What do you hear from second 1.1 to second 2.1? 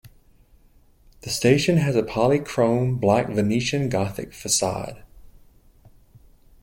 The station has a